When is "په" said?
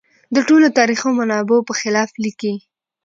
1.67-1.73